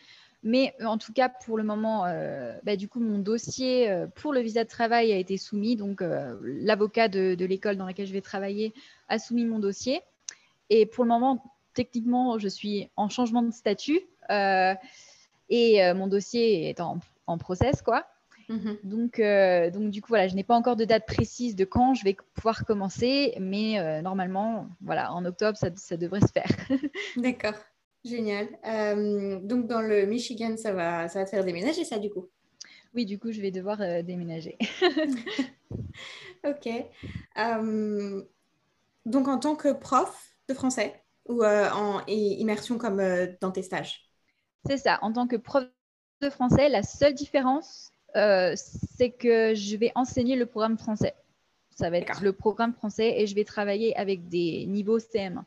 [0.44, 4.32] Mais en tout cas, pour le moment, euh, bah, du coup, mon dossier euh, pour
[4.32, 5.76] le visa de travail a été soumis.
[5.76, 8.74] Donc, euh, l'avocat de, l'école dans laquelle je vais travailler
[9.08, 10.00] a soumis mon dossier.
[10.68, 14.00] Et pour le moment, techniquement, je suis en changement de statut.
[15.52, 18.06] Et mon dossier est en, en process, quoi.
[18.48, 18.78] Mhm.
[18.84, 21.94] Donc, euh, donc, du coup, voilà, je n'ai pas encore de date précise de quand
[21.94, 26.50] je vais pouvoir commencer, mais euh, normalement, voilà, en octobre, ça, ça devrait se faire.
[27.16, 27.54] D'accord,
[28.04, 28.48] génial.
[28.66, 32.28] Euh, donc, dans le Michigan, ça va, ça va te faire déménager, ça, du coup?
[32.94, 34.58] Oui, du coup, je vais devoir déménager.
[36.44, 36.68] ok.
[39.06, 43.00] donc, en tant que prof de français ou en immersion comme
[43.40, 44.11] dans tes stages?
[44.66, 45.64] C'est ça, en tant que prof
[46.22, 51.14] de français, la seule différence, euh, c'est que je vais enseigner le programme français.
[51.74, 55.44] Ça va être le programme français et je vais travailler avec des niveaux CM1.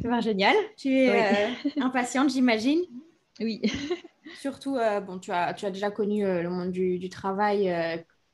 [0.00, 0.56] C'est génial.
[0.76, 2.80] Tu es euh, impatiente, j'imagine.
[3.40, 3.60] Oui.
[4.40, 7.72] Surtout, euh, bon, tu as, tu as déjà connu le monde du, travail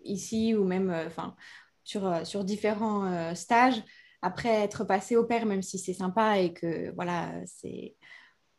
[0.04, 1.34] ici ou même enfin
[1.82, 3.82] sur, sur différents stages.
[4.22, 7.96] Après être passé au père, même si c'est sympa et que voilà, c'est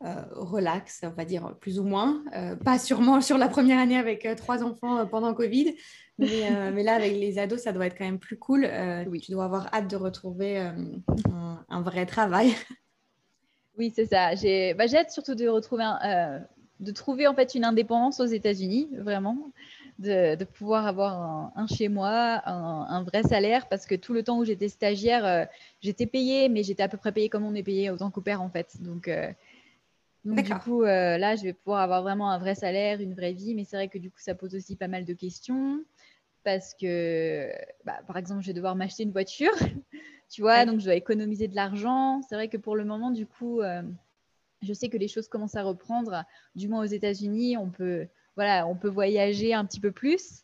[0.04, 2.24] euh, relax, on va dire plus ou moins.
[2.34, 5.76] Euh, pas sûrement sur la première année avec euh, trois enfants pendant Covid,
[6.18, 8.68] mais, là avec les ados, ça doit être quand même plus cool.
[9.06, 9.20] oui.
[9.20, 12.54] Tu dois avoir hâte de retrouver un, vrai travail.
[13.78, 14.34] Oui, c'est ça.
[14.34, 15.82] J'ai bah, hâte surtout de retrouver
[16.78, 19.50] de trouver en fait une indépendance aux États-Unis, vraiment.
[19.98, 24.44] De, pouvoir avoir un, chez moi, un, vrai salaire, parce que tout le temps où
[24.44, 25.48] j'étais stagiaire,
[25.80, 28.42] j'étais payée, mais j'étais à peu près payée comme on est payé autant qu'au père
[28.42, 28.82] en fait.
[28.82, 29.08] Donc,
[30.24, 33.32] donc du coup, euh, là, je vais pouvoir avoir vraiment un vrai salaire, une vraie
[33.32, 35.84] vie, mais c'est vrai que du coup, ça pose aussi pas mal de questions
[36.44, 37.50] parce que,
[37.84, 39.52] bah, par exemple, je vais devoir m'acheter une voiture,
[40.30, 42.20] tu vois, donc je dois économiser de l'argent.
[42.28, 43.82] C'est vrai que pour le moment, du coup, euh,
[44.62, 48.06] je sais que les choses commencent à reprendre, du moins aux États-Unis, on peut,
[48.36, 50.42] voilà, on peut voyager un petit peu plus,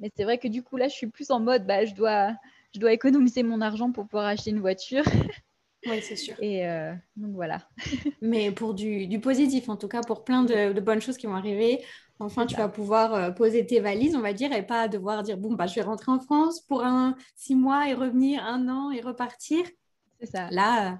[0.00, 2.34] mais c'est vrai que du coup, là, je suis plus en mode, bah, je dois,
[2.74, 5.04] je dois économiser mon argent pour pouvoir acheter une voiture.
[5.86, 6.34] Oui, c'est sûr.
[6.40, 7.68] Et euh, donc voilà.
[8.22, 11.34] Mais pour du, du, positif, en tout cas, pour plein de, bonnes choses qui vont
[11.34, 11.84] arriver.
[12.20, 15.36] Enfin, tu vas pouvoir euh, poser tes valises, on va dire, et pas devoir dire
[15.36, 18.90] bon, bah, je vais rentrer en France pour un six mois et revenir un an
[18.90, 19.64] et repartir.
[20.20, 20.48] C'est ça.
[20.50, 20.96] Là, euh,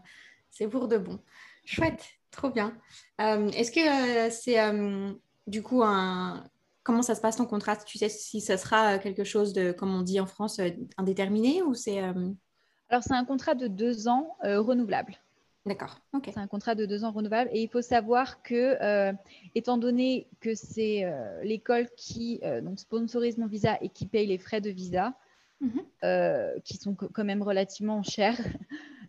[0.51, 1.21] c'est pour de bon.
[1.65, 2.77] Chouette, trop bien.
[3.19, 4.59] Est-ce que c'est
[5.47, 6.45] du coup un,
[6.83, 9.95] comment ça se passe ton contrat Tu sais si ça sera quelque chose de, comme
[9.95, 10.61] on dit en France,
[10.99, 12.03] indéterminé ou c'est...
[12.89, 15.19] Alors, c'est un contrat de deux ans renouvelable.
[15.67, 15.99] D'accord.
[16.25, 17.49] C'est un contrat de deux ans renouvelable.
[17.53, 19.13] Et il faut savoir que, euh,
[19.55, 24.27] étant donné que c'est euh, l'école qui euh, donc sponsorise mon visa et qui paye
[24.27, 25.15] les frais de visa,
[25.61, 26.61] mhm.
[26.65, 28.39] qui sont quand même relativement chers,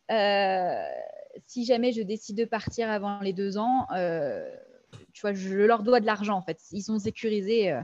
[1.47, 3.87] si jamais je décide de partir avant les deux ans,
[5.11, 6.61] tu vois, je leur dois de l'argent en fait.
[6.71, 7.77] Ils ont sécurisé,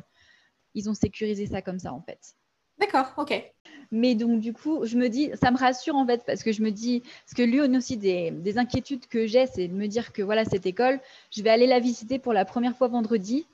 [0.76, 2.36] ils ont sécurisé ça comme ça en fait.
[2.80, 3.54] D'accord, ok.
[3.92, 6.62] Mais donc, du coup, je me dis, ça me rassure en fait, parce que je
[6.62, 10.14] me dis, parce que l'une aussi des, des, inquiétudes que j'ai, c'est de me dire
[10.14, 11.00] que voilà, cette école,
[11.30, 13.46] je vais aller la visiter pour la première fois vendredi.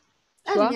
[0.46, 0.72] ah,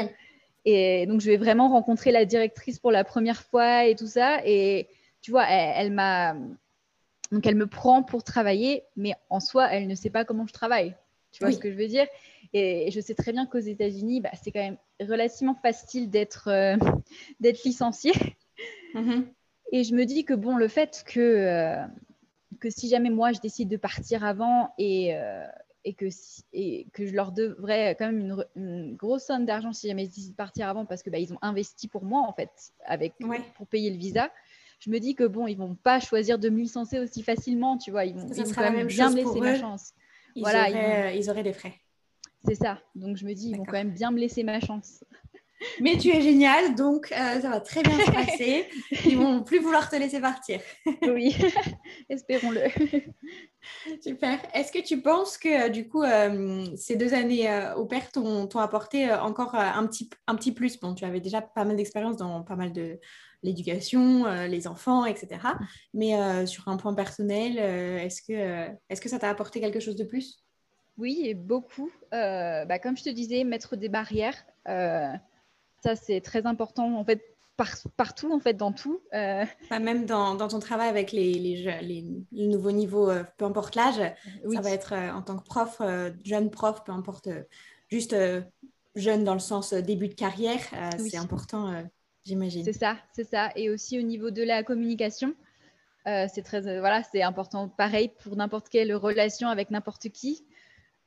[0.65, 4.39] Et donc, je vais vraiment rencontrer la directrice pour la première fois et tout ça.
[4.45, 4.87] Et
[5.21, 6.35] tu vois, elle, m'a.
[7.31, 10.53] Donc, elle me prend pour travailler, mais en soi, elle ne sait pas comment je
[10.53, 10.95] travaille.
[11.31, 12.07] Tu vois ce que je veux dire?
[12.53, 16.75] Et je sais très bien qu'aux États-Unis, bah, c'est quand même relativement facile d'être euh,
[17.39, 18.11] d'être licencié.
[18.93, 19.31] Mhm.
[19.71, 21.85] Et je me dis que bon, le fait que, euh,
[22.59, 25.45] que si jamais moi je décide de partir avant et, euh,
[25.85, 26.07] et, que,
[26.53, 30.31] et que je leur devrais quand même une, grosse somme d'argent si jamais ils décident
[30.31, 32.51] de partir avant parce que bah, ils ont investi pour moi en fait
[32.85, 33.13] avec,
[33.55, 34.29] pour payer le visa.
[34.79, 37.91] Je me dis que bon, ils vont pas choisir de me licencier aussi facilement, tu
[37.91, 38.03] vois.
[38.05, 39.93] Ils vont, ils quand même bien me laisser ma chance.
[40.35, 41.73] Ils, voilà, auraient, ils, auraient des frais.
[42.43, 42.79] C'est ça.
[42.95, 45.03] Donc je me dis, ils vont quand même bien me laisser ma chance.
[45.79, 48.67] Mais tu es génial, donc euh, ça va très bien se passer.
[49.05, 50.59] Ils vont plus vouloir te laisser partir.
[51.03, 51.35] oui,
[52.09, 52.69] espérons-le.
[54.01, 54.39] Super.
[54.53, 59.09] Est-ce que tu penses que du coup, euh, ces deux années au père t'ont apporté
[59.09, 60.79] euh, encore un, petit, un petit plus?
[60.79, 62.99] Bon, tu avais déjà pas mal d'expérience dans pas mal de
[63.43, 65.39] l'éducation, les enfants, etc.
[65.95, 70.03] Mais sur un point personnel, est-ce que, est que ça t'a apporté quelque chose de
[70.03, 70.43] plus?
[70.97, 71.91] Oui, et beaucoup.
[72.11, 74.45] Bah, comme je te disais, mettre des barrières.
[75.83, 77.21] Ça, c'est très important, en fait,
[77.97, 79.01] partout, en fait, dans tout.
[79.13, 79.45] Euh...
[79.69, 84.01] même dans, dans, ton travail avec les, les, les, nouveaux niveaux, euh, peu importe l'âge,
[84.53, 85.81] ça va être euh, en tant que prof,
[86.23, 87.29] jeune prof, peu importe,
[87.89, 88.15] juste
[88.95, 90.61] jeune dans le sens début de carrière,
[90.97, 91.83] c'est important,
[92.25, 92.63] j'imagine.
[92.63, 93.51] C'est ça, c'est ça.
[93.55, 95.35] Et aussi au niveau de la communication.
[96.05, 100.43] c'est très voilà c'est important pareil pour n'importe quelle relation avec n'importe qui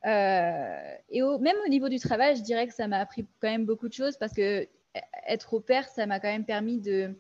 [0.07, 3.65] euh, et même au niveau du travail, je dirais que ça m'a appris quand même
[3.65, 4.69] beaucoup de choses parce que
[5.27, 7.15] être au père, ça m'a quand même permis de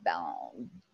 [0.00, 0.34] ben,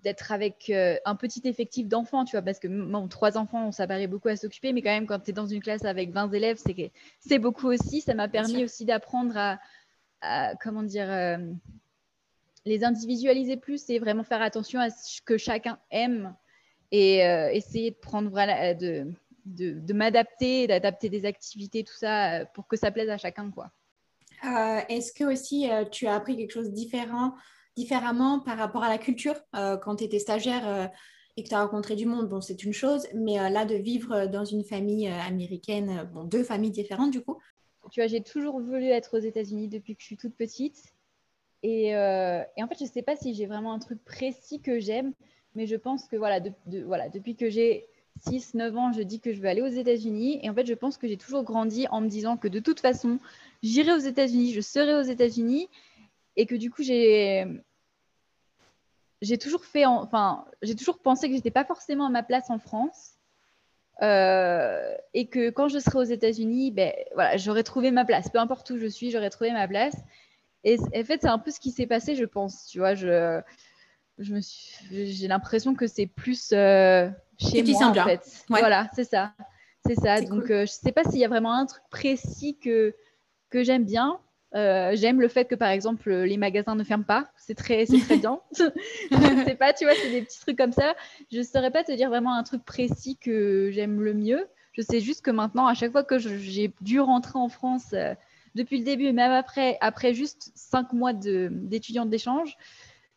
[0.03, 3.87] d'être avec euh, un petit effectif d'enfants, tu vois, parce que bon, trois enfants, ça
[3.87, 6.33] paraît beaucoup à s'occuper, mais quand même, quand tu es dans une classe avec 20
[6.33, 6.59] élèves,
[7.21, 8.01] c'est, beaucoup aussi.
[8.01, 9.37] Ça m'a permis aussi d'apprendre
[10.21, 11.38] à, comment dire, euh,
[12.64, 16.35] les individualiser plus et vraiment faire attention à ce que chacun aime
[16.90, 17.19] et
[17.53, 19.12] essayer de prendre, voilà, de,
[19.44, 23.50] de, m'adapter, d'adapter des activités, tout ça, euh, pour que ça plaise à chacun.
[23.50, 23.70] quoi.
[24.44, 27.35] Euh, est-ce que aussi euh, tu as appris quelque chose différent,
[27.76, 30.92] différemment par rapport à la culture quand tu étais stagiaire
[31.37, 32.28] et que tu as rencontré du monde?
[32.28, 36.70] Bon, c'est une chose, mais là, de vivre dans une famille américaine, bon, deux familles
[36.70, 37.38] différentes du coup?
[37.90, 40.94] Tu vois, j'ai toujours voulu être aux États-Unis depuis que je suis toute petite.
[41.64, 44.78] Et, et en fait, je ne sais pas si j'ai vraiment un truc précis que
[44.78, 45.12] j'aime,
[45.57, 46.38] mais je pense que voilà,
[46.87, 47.88] voilà depuis que j'ai
[48.20, 50.40] 6, 9 ans, je dis que je veux aller aux États-Unis.
[50.42, 52.81] Et en fait, je pense que j'ai toujours grandi en me disant que de toute
[52.81, 53.18] façon,
[53.62, 55.68] j'irai aux États-Unis, je serai aux États-Unis.
[56.37, 57.46] Et que du coup, j'ai.
[59.22, 62.59] J'ai toujours fait, enfin, j'ai toujours pensé que j'étais pas forcément à ma place en
[62.59, 63.14] France,
[64.03, 68.29] euh, et que quand je serai aux États-Unis, ben voilà, j'aurais trouvé ma place.
[68.29, 69.94] Peu importe où je suis, j'aurais trouvé ma place.
[70.64, 72.66] Et en fait, c'est un peu ce qui s'est passé, je pense.
[72.66, 73.40] Tu vois, je,
[74.18, 74.40] je me
[74.90, 78.44] j'ai l'impression que c'est plus euh, chez moi en fait.
[78.48, 79.33] Voilà, c'est ça,
[79.87, 80.20] c'est ça.
[80.20, 82.94] Donc euh, je sais pas s'il y a vraiment un truc précis que
[83.50, 84.20] que j'aime bien.
[84.55, 87.98] Euh, j'aime le fait que par exemple les magasins ne ferment pas, c'est très c'est
[87.98, 88.40] très bien.
[88.57, 90.94] je sais pas, tu vois, c'est des petits trucs comme ça.
[91.33, 94.46] Je saurais pas te dire vraiment un truc précis que j'aime le mieux.
[94.72, 97.94] Je sais juste que maintenant, à chaque fois que j'ai dû rentrer en France
[98.55, 102.57] depuis le début, même après, après juste cinq mois d'étudiante d'échange,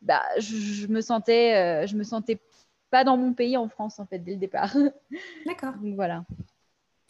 [0.01, 2.39] bah, je, me sentais, euh, je me sentais
[2.89, 4.75] pas dans mon pays en France en fait dès le départ.
[5.45, 5.73] D'accord.
[5.81, 6.23] Donc voilà.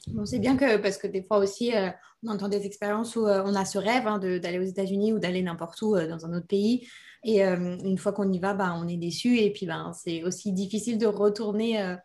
[0.08, 1.89] Bon, c'est bien que parce que des fois aussi euh,
[2.23, 5.19] on entend des expériences où euh, on a ce rêve hein, d'aller aux États-Unis ou
[5.19, 6.88] d'aller n'importe où dans un autre pays
[7.23, 10.54] et une fois qu'on y va, bah, on est déçu et puis ben c'est aussi
[10.54, 11.97] difficile de retourner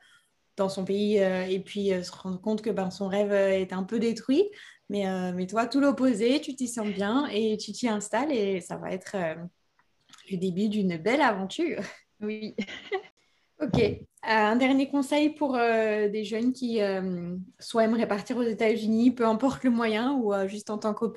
[0.56, 4.00] dans son pays et puis se rendre compte que ben, son rêve est un peu
[4.00, 4.48] détruit.
[4.88, 8.78] Mais, mais toi, tout l'opposé, tu t'y sens bien et tu t'y installes et ça
[8.78, 9.14] va être
[10.32, 11.82] le début d'une belle aventure.
[12.20, 12.54] Oui.
[13.60, 13.80] ok.
[13.80, 19.10] Euh, un dernier conseil pour euh, des jeunes qui euh, soit aimeraient partir aux États-Unis,
[19.10, 21.08] peu importe le moyen, ou juste en tant qu'au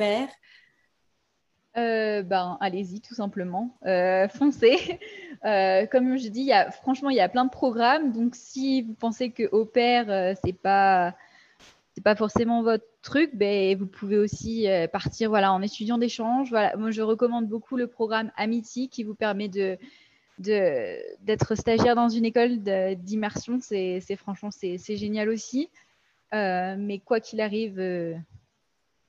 [1.76, 3.78] ben, allez-y, tout simplement.
[4.34, 5.00] foncez.
[5.92, 8.12] comme je dis, y a, franchement, il y a plein de programmes.
[8.12, 11.16] Donc, si vous pensez que au pair, c'est pas
[11.96, 16.50] c'est pas forcément votre truc, ben, vous pouvez aussi euh, partir voilà, en étudiant d'échange.
[16.50, 16.76] Voilà.
[16.76, 19.78] Moi, je recommande beaucoup le programme Amity qui vous permet de,
[20.38, 22.60] d'être stagiaire dans une école
[22.98, 23.60] d'immersion.
[23.62, 25.70] C'est, franchement, c'est, génial aussi.
[26.34, 28.14] Euh, mais quoi qu'il arrive, euh,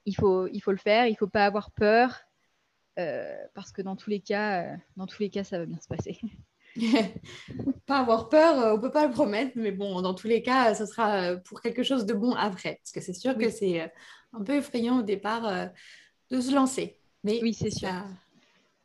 [0.04, 1.08] il, faut, il faut le faire.
[1.08, 2.20] Il faut pas avoir peur
[2.94, 6.20] parce que dans tous les cas, dans tous les cas, ça va bien se passer.
[7.86, 10.74] pas avoir peur, euh, on peut pas le promettre, mais bon, dans tous les cas,
[10.74, 12.80] ce sera euh, pour quelque chose de bon après.
[12.82, 13.88] Parce que c'est sûr que c'est euh,
[14.32, 15.70] un peu effrayant au départ
[16.30, 16.98] de se lancer.
[17.24, 17.88] Mais oui, c'est sûr.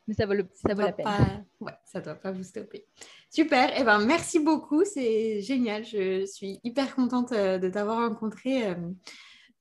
[0.07, 1.45] Mais ça vaut, le, ça, vaut la peine.
[1.59, 2.85] Ouais, ça doit pas vous stopper.
[3.29, 5.85] Super, et eh ben, merci beaucoup, c'est génial.
[5.85, 8.75] Je suis hyper contente de t'avoir rencontré.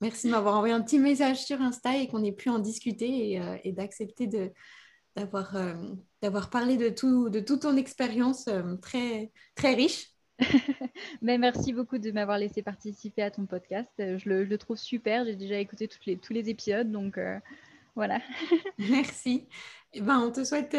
[0.01, 3.33] Merci de m'avoir envoyé un petit message sur Insta et qu'on ait pu en discuter
[3.33, 4.51] et, et d'accepter de,
[5.15, 5.57] d'avoir
[6.23, 10.11] d'avoir parlé de tout de toute ton expérience euh, très très riche.
[11.23, 13.91] Mais merci beaucoup de m'avoir laissé participer à ton podcast.
[14.01, 15.25] Euh, je le, je le trouve super.
[15.25, 17.19] J'ai déjà écouté toutes les, tous les épisodes, donc
[17.95, 18.21] voilà.
[18.79, 19.47] merci.
[19.93, 20.77] Et eh ben, on te souhaite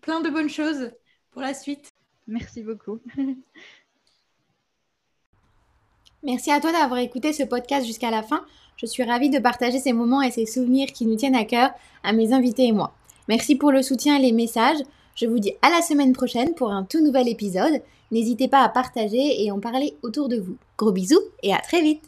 [0.00, 0.92] plein de bonnes choses
[1.32, 1.90] pour la suite.
[2.26, 3.00] Merci beaucoup.
[6.22, 8.46] Merci à toi d'avoir écouté ce podcast jusqu'à la fin.
[8.78, 11.70] Je suis ravie de partager ces moments et ces souvenirs qui nous tiennent à cœur
[12.02, 12.94] à mes invités et moi.
[13.28, 14.82] Merci pour le soutien et les messages.
[15.14, 17.80] Je vous dis à la semaine prochaine pour un tout nouvel épisode.
[18.10, 20.56] N'hésitez pas à partager et en parler autour de vous.
[20.76, 22.02] Gros bisous et à très vite